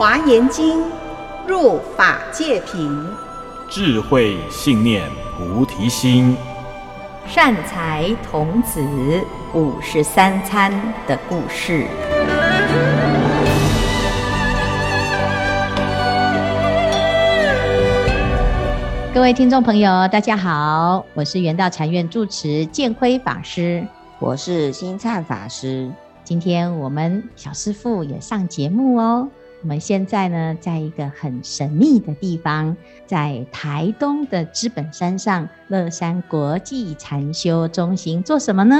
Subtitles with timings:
[0.00, 0.82] 华严经，
[1.46, 3.06] 入法界品，
[3.68, 6.34] 智慧信念菩提心，
[7.26, 8.80] 善财童子
[9.52, 10.72] 五十三参
[11.06, 11.86] 的故事。
[19.12, 23.86] 各位听众朋友，大家好，我是圆道禅院住持建辉法师，
[24.18, 25.90] 我是星灿法师。
[26.24, 29.28] 今天我们小师傅也上节目哦。
[29.62, 32.74] 我们现在呢，在一个很神秘的地方，
[33.06, 38.76] 在台东的知本山上乐山国际禅修中心做什么呢？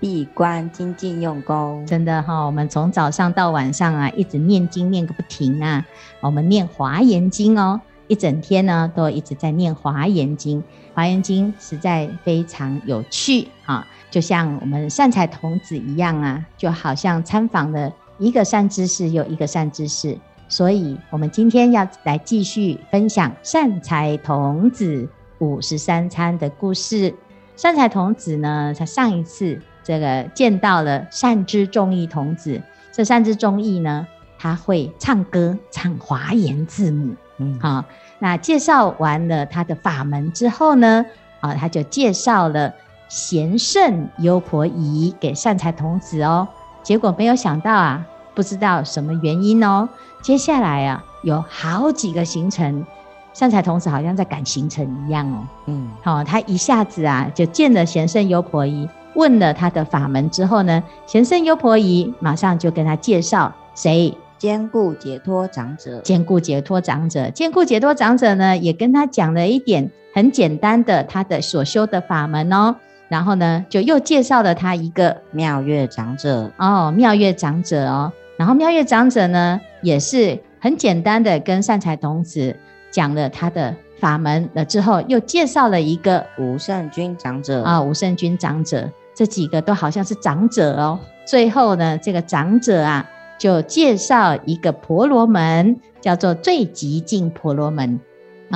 [0.00, 1.86] 闭关精进用功。
[1.86, 5.86] 真的哈、哦，我们从早上到晚上啊，一直念经念个不停啊。
[6.20, 7.80] 我们念华严经哦。
[8.06, 10.58] 一整天呢，都一直在念《华严经》，
[10.92, 20.18] 《华严经》实在非常有趣啊，就像我们善财童子一样啊，就好像参访了一个善知识又一个善知识。
[20.46, 27.14] 所以，我们今天要来继续分享善财童子五十三参的故事。
[27.56, 32.60] 善财童子呢，他上一次这个见到了善知众义童子，
[32.92, 34.06] 这善知众义呢，
[34.38, 37.14] 他会唱歌，唱华严字母。
[37.38, 37.84] 嗯，好，
[38.18, 41.06] 那介绍完了他的法门之后呢，
[41.40, 42.72] 啊，他就介绍了
[43.08, 46.46] 贤圣优婆夷给善财童子哦。
[46.84, 49.88] 结果没有想到啊，不知道什么原因哦，
[50.22, 52.84] 接下来啊，有好几个行程，
[53.32, 55.48] 善财童子好像在赶行程一样哦。
[55.66, 64.16] 嗯，好，他一下子啊就见了贤圣优婆夷，问了他的法门之后呢，贤圣优婆夷马上就跟他介绍谁。
[64.36, 72.76] 坚固解脱长者，坚固解脱长者，坚固解脱长者呢，也跟他讲了一点很简单的他的所修的法门哦。
[73.14, 78.12] 然后呢，就又介绍了他一个妙月长者哦，妙月长者哦。
[78.36, 82.56] 然后妙月长者呢，也是很简单的跟善财童子
[82.90, 90.98] 讲了他的法门了之后，又介绍了一个无胜君长者啊，无胜君长者，这几个都好像是长者哦。
[91.24, 93.08] 最后呢，这个长者啊。
[93.36, 98.00] 就介绍一个婆罗门，叫做最极静婆罗门。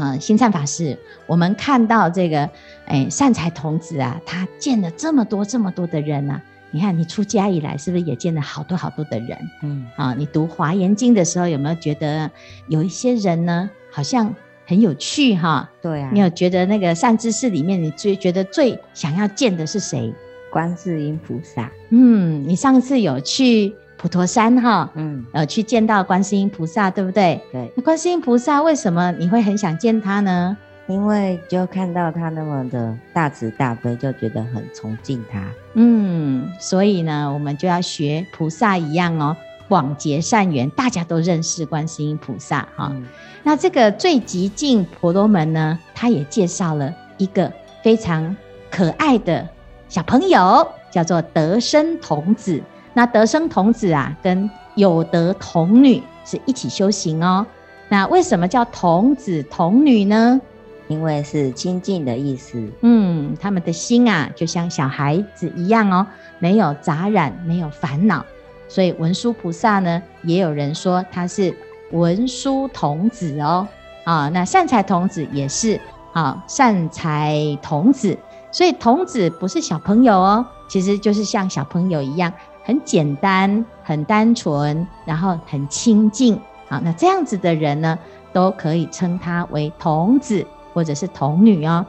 [0.00, 2.48] 啊、呃，星灿法师，我们看到这个，
[2.86, 6.40] 哎，善财童子啊，他见了这么多这么多的人啊。
[6.70, 9.38] 你看，你出家以来，是不是也见了好多好多的人？
[9.62, 12.30] 嗯，啊，你读华严经的时候，有没有觉得
[12.68, 15.70] 有一些人呢，好像很有趣哈？
[15.82, 16.10] 对啊。
[16.12, 20.10] 你有觉得那个善知识里面，你最觉得最想要见的是谁？
[20.50, 21.70] 观世音菩萨。
[21.90, 23.74] 嗯，你上次有去？
[24.02, 27.40] 普陀山哈，嗯，呃，去见到观世音菩萨，对不对？
[27.52, 27.70] 对。
[27.76, 30.56] 那观世音菩萨为什么你会很想见他呢？
[30.88, 35.48] 因为就看到他那么的大慈大悲，就觉得很崇敬他。
[35.74, 39.36] 嗯，所以呢，我们就要学菩萨一样哦，
[39.68, 42.88] 广结善缘，大家都认识观世音菩萨哈。
[42.90, 43.06] 嗯、
[43.44, 47.52] 那这个最极静婆罗门呢，他也介绍了一个
[47.84, 48.36] 非常
[48.68, 49.48] 可爱的
[49.88, 52.60] 小朋友，叫做德生童子。
[52.94, 57.46] 那得生童子啊，跟有德童女是一起修行哦。
[57.88, 60.40] 那为什么叫童子童女呢？
[60.88, 62.70] 因为是清净的意思。
[62.82, 66.06] 嗯，他们的心啊，就像小孩子一样哦，
[66.38, 68.24] 没有杂染，没有烦恼。
[68.68, 71.54] 所以文殊菩萨呢，也有人说他是
[71.92, 73.66] 文殊童子哦。
[74.04, 75.80] 啊，那善财童子也是
[76.12, 78.18] 啊，善财童子。
[78.50, 82.30] 所以童子不是小朋友哦，其实就是像小朋友一样。
[82.64, 86.40] 很简单，很单纯，然后很清净。
[86.68, 87.98] 好，那这样子的人呢，
[88.32, 91.84] 都可以称他为童子或者是童女哦。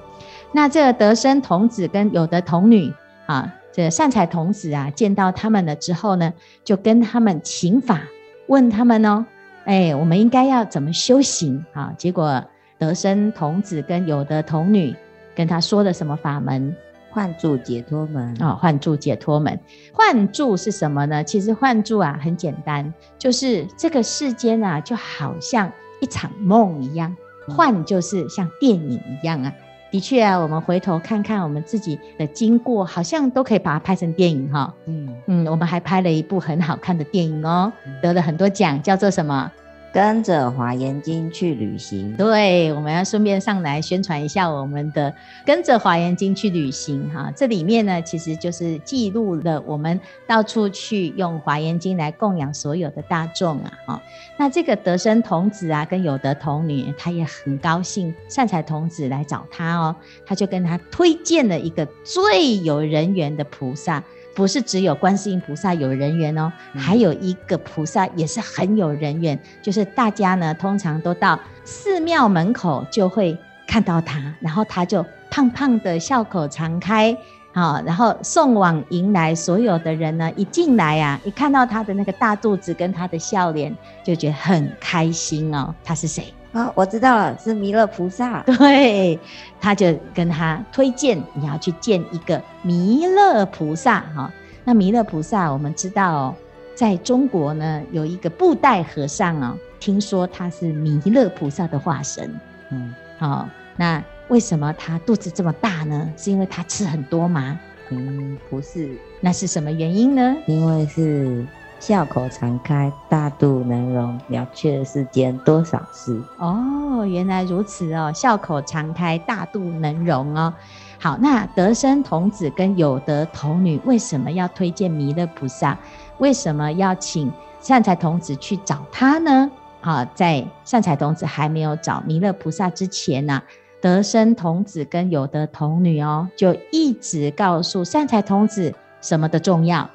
[0.52, 2.94] 那这个德生童子跟有德童女
[3.26, 6.34] 啊，这善财童子啊，见到他们了之后呢，
[6.64, 8.02] 就跟他们请法，
[8.48, 9.26] 问他们哦，
[9.66, 11.94] 哎，我们应该要怎么修行啊？
[11.98, 12.44] 结果
[12.78, 14.94] 德生童子跟有德童女
[15.34, 16.76] 跟他说了什么法门？
[17.14, 19.60] 幻住解脱门哦，幻住解脱门，
[19.94, 21.24] 幻住是什么呢？
[21.24, 25.72] 其实幻住啊，很简单，就是这个世间啊，就好像
[26.02, 27.16] 一场梦一样。
[27.48, 29.54] 幻就是像电影一样啊，
[29.92, 34.74] 的确啊，我们回头看看我们自己的经过，好像都可以把它拍成电影哈。
[34.86, 37.72] 嗯嗯，我们还拍了一部很好看的电影哦，
[38.02, 39.52] 得了很多奖，叫做什么？
[39.94, 45.14] 跟着华严经去旅行，对，我们要顺便上来宣传一下我们的
[45.46, 47.32] 跟着华严经去旅行哈。
[47.36, 53.72] 这里面呢，其实就是记录了我们到处去用华严经来供养所有的大众啊。
[53.86, 54.02] 哈，
[54.36, 64.04] 那这个得生童子啊，跟有德童女，他也很高兴，善财童子来找他哦，他就跟他推荐了一个最有人缘的菩萨。
[64.36, 73.38] 不是只有观世音菩萨有人缘哦，嗯、还有一个菩萨也是很有人缘，就是大家呢通常都到寺庙门口就会
[73.68, 77.16] 看到他，然后他就胖胖的笑口常开，
[77.54, 85.74] 好，然后送往迎来所有的人呢，一进来啊，一看到他的那个大肚子跟他的笑脸，就觉得很开心哦。
[85.84, 86.34] 他是谁？
[86.54, 88.42] 啊、哦，我知道了，是弥勒菩萨。
[88.46, 89.20] 对，
[89.60, 94.32] 他就跟他推荐你要去见一个弥勒菩萨哈。
[94.64, 96.36] 那弥勒菩萨，我们知道哦，
[96.76, 102.30] 在中国呢有一个布袋和尚哦，听说他是弥勒菩萨的化身。
[102.70, 106.14] 嗯，好、哦，那为什么他肚子这么大呢？
[106.16, 107.60] 是因为他吃很多吗？
[107.90, 108.96] 嗯，不是。
[109.20, 110.36] 那是什么原因呢？
[110.46, 111.44] 因为是。
[111.86, 116.18] 笑口常开，大肚能容，了却世间多少事。
[116.38, 120.54] 哦，原来如此哦，笑口常开，大肚能容哦。
[120.98, 125.78] 好，那得生童子跟有德童女为什么要推荐弥勒菩萨？
[126.20, 129.52] 为什么要请善财童子去找他呢？
[129.82, 133.44] 好，在善财童子还没有找弥勒菩萨之前呢、啊，
[133.82, 139.90] 得生童子跟有德童女哦，就一直告诉善财童子什么的重要。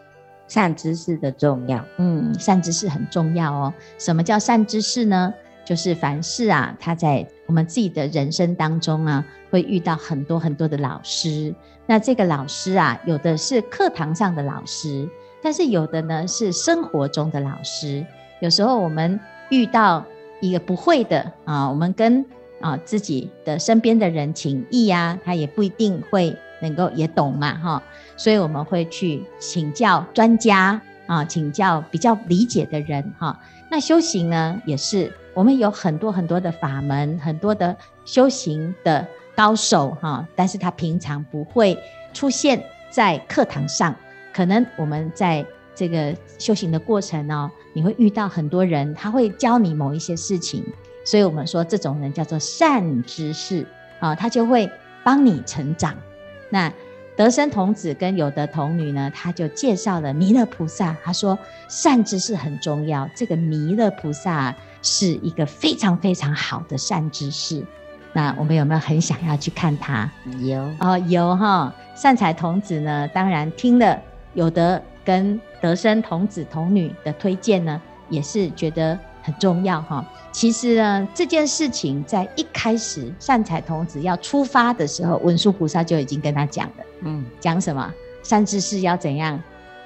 [0.49, 3.73] 善知识的重要，嗯，善知识很重要哦。
[3.99, 5.33] 什么叫善知识呢？
[5.65, 11.55] 就是凡事啊，他在我们自己的人生当中啊，会遇到很多很多的老师。
[11.85, 15.07] 那这个老师啊，有的是课堂上的老师，
[15.43, 18.05] 但是有的呢是生活中的老师。
[18.41, 19.21] 有时候我们
[19.51, 20.03] 遇到
[20.41, 22.25] 一个不会的啊，我们跟
[22.63, 26.35] 啊自己的身边的人请益呀，他也不一定会。
[26.61, 27.83] 能够也懂嘛哈，
[28.17, 33.39] 所以我们会去请教专家啊，请教比较理解的人哈。
[33.71, 39.07] 那修行呢，也是我们有很多很多的法门，很多的修行的
[39.37, 41.79] 高手哈，但是他平常不会
[42.13, 43.95] 出现在课堂上。
[44.33, 45.45] 可能我们在
[45.75, 50.65] 这个修行的过程呢，你会遇到很多人，他会教你某一些事情，
[51.05, 53.67] 所以我们说这种人叫做善知识
[54.01, 54.71] 啊，他就会
[55.05, 55.95] 帮你成长。
[56.51, 56.73] 那
[57.17, 60.97] 德生童子跟有德童女呢，他就介绍了弥勒菩萨。
[61.03, 61.37] 他说
[61.69, 67.65] 善知识很重要，这个弥勒菩萨是一个非常非常好的善知识。
[68.13, 70.11] 那我们有没有很想要去看他？
[70.41, 71.75] 有哦，有哈。
[71.95, 74.01] 善财童子呢，当然听了
[74.35, 78.99] 有德跟德生童子童女的推荐呢，也是觉得。
[79.29, 80.03] 很重要哈，
[80.33, 86.85] 其实呢，这件事情在一开始善财童子要出发的时候，文殊菩萨就已经跟他讲了。
[87.03, 87.93] 嗯，讲什么？
[88.23, 89.39] 善知识要怎样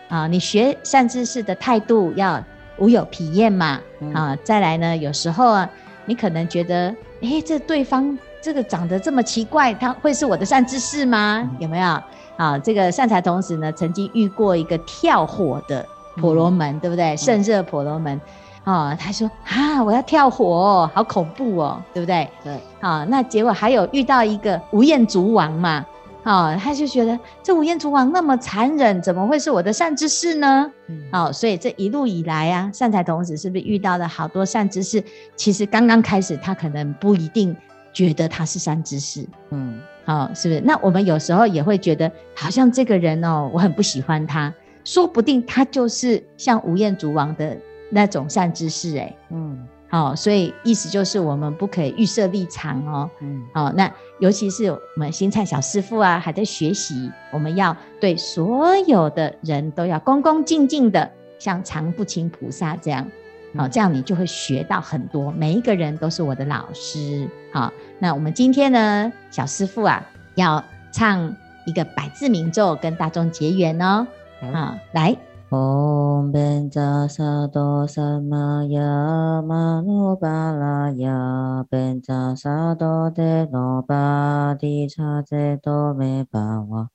[0.08, 0.28] 啊？
[0.28, 2.40] 你学善知识的态度要
[2.78, 3.80] 无有疲厌嘛。
[3.98, 5.68] 嗯、啊，再来呢，有时候啊，
[6.04, 11.40] 你可能觉得，哎，这对方这个长得这么奇怪，他会是我的善知识吗？
[11.42, 12.00] 嗯、有没有？
[12.36, 15.84] 啊，这个善财童子呢，曾经遇过一个跳火的
[16.16, 17.16] 婆罗门，嗯、对不对？
[17.16, 18.20] 胜热婆罗门。
[18.64, 22.28] 哦，他说啊，我要跳火哦，好恐怖哦，对不对？
[22.44, 25.84] 对，好、哦，那结果还有遇到一个吴彦祖王嘛，
[26.22, 30.70] 哦，他就觉得这吴彦祖王那么残忍，怎么会是我的善知识呢？
[30.86, 35.02] 嗯，哦，所以这一路以来啊，善财童子是不是遇到了好多善知识？
[35.34, 37.56] 其实刚刚开始他可能不一定
[37.92, 40.60] 觉得他是善知识，嗯，好、哦，是不是？
[40.60, 44.54] 那我们有时候也会觉得，好像这个人哦，我很不喜欢他，
[44.84, 47.58] 说不定他就是像吴彦祖王的。
[47.94, 63.06] 那种善知识，哎，嗯，好，所以意思就是我们不可以预设立场哦，嗯，好，那尤其是我们新灿小师傅啊，还在学习，我们要对所有的人都要恭恭敬敬的，像常不轻菩萨这样，
[63.54, 70.02] 好，这样你就会学到很多，每一个人都是我的老师，好，那我们今天呢，小师傅啊，
[70.34, 74.06] 要唱一个百字明咒跟大众结缘哦，
[74.40, 75.14] 好，来。
[75.52, 86.88] 唵便札萨埵萨玛雅玛努巴拉雅便札萨埵德耨巴提叉遮多美巴哇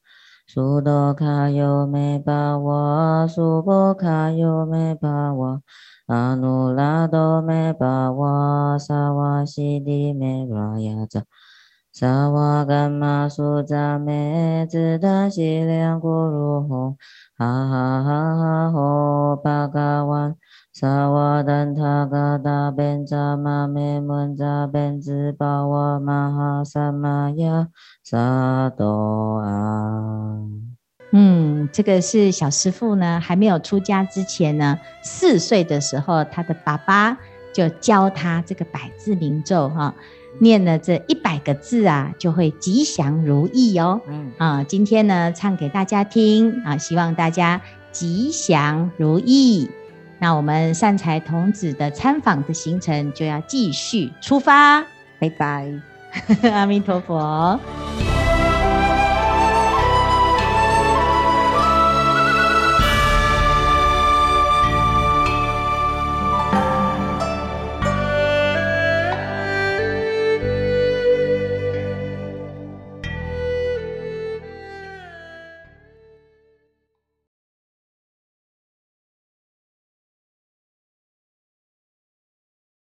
[0.48, 5.62] 苏多卡尤美巴哇苏波卡尤美巴哇
[6.08, 11.24] 阿努拉多美巴哇萨瓦西迪美拉雅扎
[12.00, 16.96] 萨瓦甘玛苏扎美兹达西良咕噜吽
[17.36, 18.72] 哈哈哈哈！
[18.72, 20.36] 吼巴嘎哇
[20.72, 27.70] 萨瓦丹塔嘎达便札玛美门札便智巴哇玛哈萨玛雅
[28.04, 30.38] 萨埵啊。
[31.14, 37.18] 嗯，这个是小师傅呢，还没有出家之前呢，四岁的时候，他的爸爸
[37.52, 39.96] 就教他这个百字明咒哈。
[40.40, 44.02] 念了这一百个字啊，就会吉祥如意哦。
[44.08, 49.70] 嗯啊，今天呢唱给大家听啊，希望大家吉祥如意。
[50.20, 54.82] 那我们善财童子的参访的行程就要继续出发，
[55.20, 55.72] 拜拜，
[56.52, 57.60] 阿弥陀佛。